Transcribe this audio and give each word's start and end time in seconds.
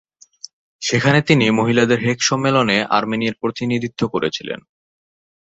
সেখানে 0.81 1.19
তিনি 1.21 1.45
মহিলাদের 1.51 1.99
হেগ 1.99 2.19
সম্মেলনে 2.21 2.77
আর্মেনিয়ার 2.89 3.39
প্রতিনিধিত্ব 3.41 4.01
করেছিলেন। 4.07 4.59